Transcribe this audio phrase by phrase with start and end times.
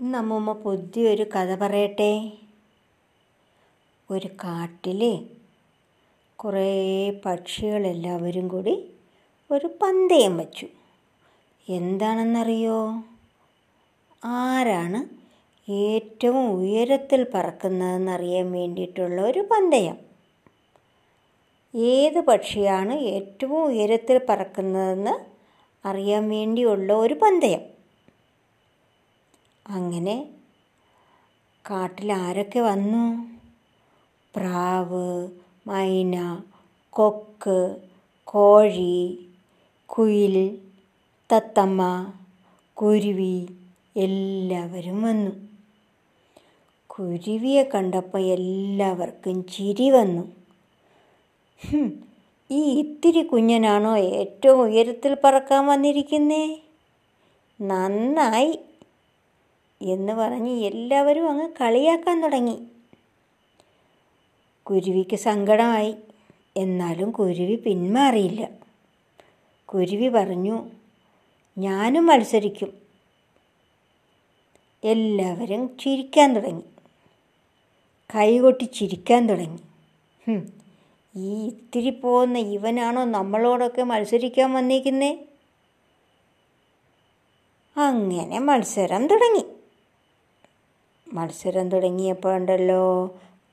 [0.00, 2.32] ഇന്ന് അമ്മൂമ്മ പുതിയൊരു കഥ പറയട്ടെ?
[4.10, 5.26] ഒരു കാട്ടിൽ
[6.36, 8.90] കുറേ പക്ഷികളെല്ലാവരും കൂടി
[9.50, 10.66] ഒരു പന്തയം വച്ചു.
[11.68, 13.02] എന്താണെന്നറിയോ?
[14.24, 15.08] ആരാണ്
[15.70, 19.96] ഏറ്റവും ഉയരത്തിൽ പറക്കുന്നതെന്നറിയാൻ വേണ്ടിയിട്ടുള്ള ഒരു പന്തയം.
[21.74, 25.14] ഏത് പക്ഷിയാണ് ഏറ്റവും ഉയരത്തിൽ പറക്കുന്നതെന്ന്
[25.88, 27.79] അറിയാൻ വേണ്ടിയുള്ള ഒരു പന്തയം.
[29.70, 30.28] അങ്ങനെ
[31.70, 33.04] കാട്ടിൽ ആരൊക്കെ വന്നു?
[34.36, 35.28] പ്രാവ്
[35.66, 36.40] മൈന
[36.90, 37.76] കൊക്ക്
[38.24, 39.26] കോഴി
[39.86, 40.58] കുയിൽ
[41.32, 42.12] തത്തമ്മ
[42.74, 43.46] കുരുവി
[43.96, 45.30] എല്ലാവരും വന്നു.
[46.86, 50.24] കുരുവിയെ കണ്ടപ്പോൾ എല്ലാവർക്കും ചിരി വന്നു.
[52.50, 56.60] ഈ ഇത്തിരി കുഞ്ഞനാണോ ഏറ്റവും ഉയരത്തിൽ പറക്കാൻ വന്നിരിക്കുന്നേ?
[57.60, 58.58] നന്നായി.
[59.82, 62.58] എന്ന് പറഞ്ഞ് എല്ലാവരും അങ്ങ് കളിയാക്കാൻ തുടങ്ങി.
[64.62, 65.94] കുരുവിക്ക് സങ്കടമായി.
[66.56, 68.48] എന്നാലും കുരുവി പിന്മാറിയില്ല.
[69.64, 70.70] കുരുവി പറഞ്ഞു
[71.58, 72.72] ഞാനും മത്സരിക്കും.
[74.84, 76.62] എല്ലാവരും ചിരിക്കാൻ തുടങ്ങി.
[78.14, 79.58] കൈകൊട്ടി ചിരിക്കാൻ തുടങ്ങി.
[81.16, 85.18] ഈ ഇത്തിരി പോകുന്ന ഇവനാണോ നമ്മളോടൊക്കെ മത്സരിക്കാൻ വന്നിരിക്കുന്നേ
[87.76, 89.39] അങ്ങനെ മത്സരം തുടങ്ങി.
[91.14, 92.84] മത്സരം തുടങ്ങിയപ്പോൾ ഉണ്ടല്ലോ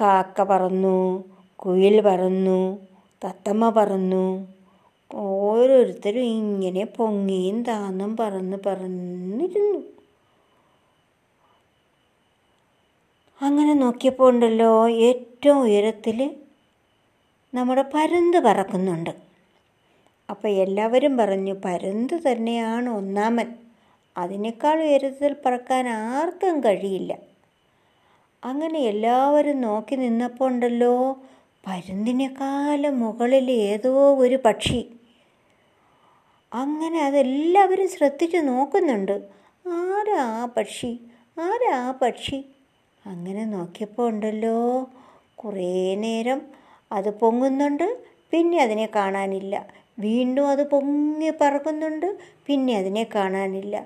[0.00, 1.24] കാക്ക പറന്നു
[1.56, 2.60] കുയിൽ പറന്നു
[3.24, 4.46] തത്തമ്മ പറന്നു.
[5.12, 9.80] ഓരോരുത്തരും ഇങ്ങനെ പൊങ്ങിയും താന്നും പറന്ന് പറന്നിരുന്നു.
[13.40, 16.18] അങ്ങനെ നോക്കിയപ്പോൾ ഉണ്ടല്ലോ ഏറ്റവും ഉയരത്തിൽ
[17.54, 19.10] നമ്മുടെ പരുന്ത് പറക്കുന്നുണ്ട്.
[20.30, 23.48] അപ്പോൾ എല്ലാവരും പറഞ്ഞു പരുന്ത് തന്നെയാണ് ഒന്നാമൻ.
[24.16, 27.29] അതിനേക്കാൾ ഉയരത്തിൽ പറക്കാൻ ആർക്കും കഴിയില്ല.
[28.42, 30.94] അങ്ങനെ എല്ലാവരും നോക്കി നിന്നപ്പോൾ ഉണ്ടല്ലോ
[31.66, 34.80] പരുന്തിനേക്കാളും മുകളിൽ ഏതോ ഒരു പക്ഷി.
[36.52, 39.16] അങ്ങനെ അതെല്ലാവരും ശ്രദ്ധിച്ച് നോക്കുന്നുണ്ട്.
[39.66, 40.92] ആരാ ആ പക്ഷി?
[41.38, 42.38] ആരാ ആ പക്ഷി?
[43.04, 44.56] അങ്ങനെ നോക്കിയപ്പോൾ ഉണ്ടല്ലോ
[45.36, 46.40] കുറേ നേരം
[46.92, 47.86] അത് പൊങ്ങുന്നുണ്ട്
[48.32, 49.54] പിന്നെ അതിനെ കാണാനില്ല.
[49.98, 52.08] വീണ്ടും അത് പൊങ്ങി പറക്കുന്നുണ്ട്
[52.46, 53.76] പിന്നെ അതിനെ കാണാനില്ല.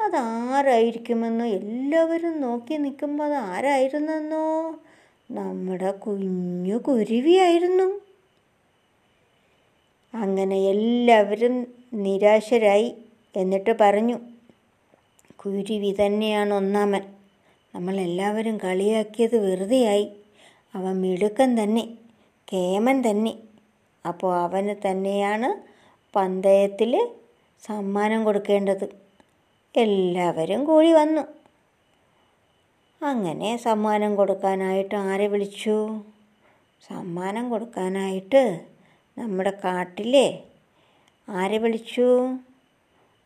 [0.00, 4.76] അതാരായിരിക്കുമെന്ന് എല്ലാവരും നോക്കി നിൽക്കുമ്പോൾ അത് ആരായിരുന്നെന്നോ
[5.30, 8.00] നമ്മുടെ കുഞ്ഞു കുരുവിയായിരുന്നു.
[10.14, 12.94] അങ്ങനെ എല്ലാവരും നിരാശരായി
[13.36, 14.18] എന്നിട്ട് പറഞ്ഞു
[15.44, 17.02] കുരുവി തന്നെയാണ് ഒന്നാമൻ.
[17.74, 20.12] നമ്മളെല്ലാവരും കളിയാക്കിയത് വെറുതെയായി.
[20.74, 21.88] അവൻ മിടുക്കൻ തന്നെ
[22.52, 23.38] കേമൻ തന്നെ.
[24.08, 25.48] അപ്പോൾ അവന് തന്നെയാണ്
[26.16, 27.08] പന്തയത്തിൽ
[27.64, 29.03] സമ്മാനം കൊടുക്കേണ്ടത്.
[29.76, 31.22] എല്ലാവരും കൂടി വന്നു.
[33.02, 36.00] അങ്ങനെ സമ്മാനം കൊടുക്കാനായിട്ട് ആരെ വിളിച്ചു?
[36.86, 38.60] സമ്മാനം കൊടുക്കാനായിട്ട്
[39.18, 40.42] നമ്മുടെ കാട്ടിലെ
[41.28, 42.36] ആരെ വിളിച്ചു?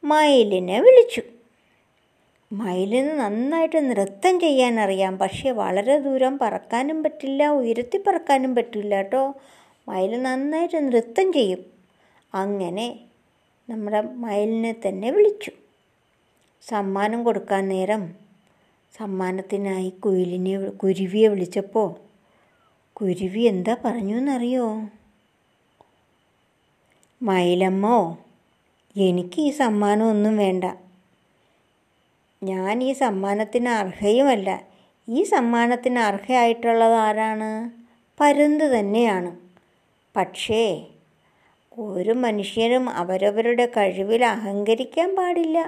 [0.05, 1.23] മയിലിനെ വിളിച്ചു.
[2.53, 9.35] മയിലിന് നന്നായിട്ട് നൃത്തം ചെയ്യാൻ അറിയാം പക്ഷേ വളരെ ദൂരം പറക്കാനും പറ്റില്ല ഉയരത്തിൽ പറക്കാനും പറ്റില്ല കേട്ടോ.
[9.89, 11.67] മയിൽ നന്നായിട്ട് നൃത്തം ചെയ്യും.
[12.35, 13.01] അങ്ങനെ
[13.71, 15.68] നമ്മുടെ മയിലിനെ തന്നെ വിളിച്ചു.
[16.63, 18.03] സമ്മാനം കൊടുക്കാൻ നേരം
[18.97, 21.91] സമ്മാനത്തിനായി കുയിലിനെ കുരുവിയെ വിളിച്ചപ്പോൾ
[22.93, 24.67] കുരുവി എന്താ പറഞ്ഞു എന്നറിയോ
[27.23, 27.99] മയിലമ്മോ
[28.97, 30.65] എനിക്ക് ഈ സമ്മാനമൊന്നും വേണ്ട.
[32.43, 34.51] ഞാൻ ഈ സമ്മാനത്തിന് അർഹയുമല്ല.
[35.09, 37.51] ഈ സമ്മാനത്തിന് അർഹയായിട്ടുള്ളത് ആരാണ്?
[38.21, 39.31] പരുന്ത് തന്നെയാണ്.
[40.17, 40.63] പക്ഷേ
[41.79, 45.59] ഒരു മനുഷ്യരും അവരവരുടെ കഴിവിൽ അഹങ്കരിക്കാൻ പാടില്ല.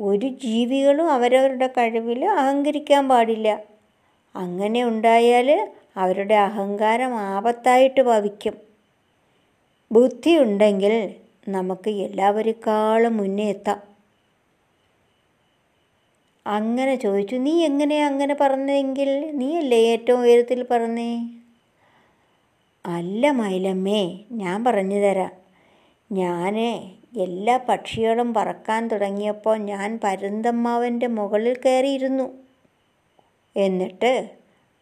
[0.00, 3.60] ഒരു ജീവികളും അവരവരുടെ കഴിവിൽ അഹങ്കരിക്കാൻ പാടില്ല.
[4.34, 8.56] അങ്ങനെ ഉണ്ടായാൽ അവരുടെ അഹങ്കാരം ആപത്തായിട്ട് ഭവിക്കും.
[9.92, 11.14] ബുദ്ധി ഉണ്ടെങ്കിൽ
[11.48, 13.80] നമുക്ക് എല്ലാവരെക്കാളും മുന്നേ എത്താം.
[16.46, 19.30] അങ്ങനെ ചോദിച്ചു നീ എങ്ങനെ അങ്ങനെ പറഞ്ഞെങ്കിൽ?
[19.32, 21.10] നീയല്ലേ ഏറ്റവും ഉയരത്തിൽ പറഞ്ഞേ?
[22.86, 25.32] അല്ല മൈലമ്മേ ഞാൻ പറഞ്ഞു തരാം.
[26.12, 26.56] ഞാൻ
[27.18, 32.32] എല്ലാ പക്ഷികളും പറക്കാൻ തുടങ്ങിയപ്പോൾ ഞാൻ പരുന്തമ്മാവന്റെ മുകളിൽ കയറിയിരുന്നു.
[33.56, 34.30] എന്നിട്ട്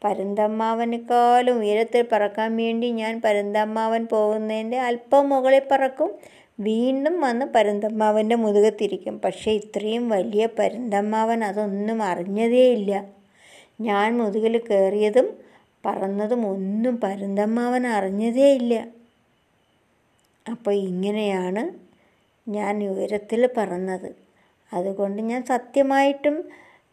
[0.05, 6.15] പരുന്തമ്മാവനേക്കാളും ഉയരത്തിൽ പറക്കാൻ വേണ്ടി ഞാൻ പരുന്തമ്മാവൻ പോകുന്നതിന്റെ അല്പം മുകളിൽ പറക്കും.
[6.61, 9.21] വീണ്ടും വന്ന് പരുന്തമ്മാവന്റെ മുതുകത്തിരിക്കും.
[9.25, 13.05] പക്ഷേ ഇത്രയും വലിയ പരുന്തമ്മാവൻ അതൊന്നും അറിഞ്ഞതേയില്ല.
[13.81, 15.27] ഞാൻ മുതുകിൽ കയറിയതും
[15.87, 18.75] പറന്നതും ഒന്നും പരുന്തമ്മാവൻ അറിഞ്ഞതേയില്ല.
[20.47, 21.86] അപ്പോൾ ഇങ്ങനെയാണ്
[22.47, 24.11] ഞാൻ ഉയരത്തിൽ പറഞ്ഞത്
[24.75, 26.45] അതുകൊണ്ട് ഞാൻ സത്യമായിട്ടും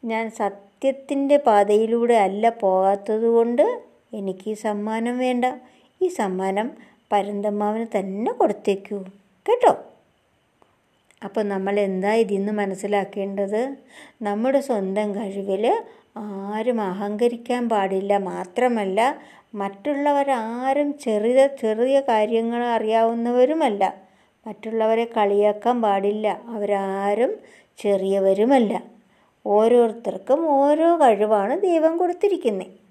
[0.05, 3.61] ഞാൻ സത്യം സത്യത്തിന്റെ പാതയിലൂടെ അല്ല പോകാത്തത് കൊണ്ട്
[4.13, 5.45] എനിക്ക് ഈ സമ്മാനം വേണ്ട.
[6.01, 6.71] ഈ സമ്മാനം
[7.11, 8.97] പരന്തമ്മാവിന് തന്നെ കൊടുത്തേക്കൂ.
[9.45, 9.71] കേട്ടോ?
[11.23, 13.77] അപ്പോൾ നമ്മൾ എന്താ ഇതിൽ നിന്ന് മനസ്സിലാക്കേണ്ടത്?
[14.21, 15.65] നമ്മുടെ സ്വന്തം കഴിവിൽ
[16.17, 18.17] ആരും അഹങ്കരിക്കാൻ പാടില്ല.
[18.17, 18.99] മാത്രമല്ല
[19.55, 24.02] മറ്റുള്ളവരാരും ചെറിയ ചെറിയ കാര്യങ്ങൾ അറിയാവുന്നവരുമല്ല.
[24.45, 26.27] മറ്റുള്ളവരെ കളിയാക്കാൻ പാടില്ല.
[26.47, 27.31] അവരാരും
[27.79, 28.73] ചെറിയവരുമല്ല.
[29.45, 32.82] ഓരോരുത്തർക്കും ഓരോ കഴിവാണ് ദൈവം കൊടുത്തിരിക്കുന്നത്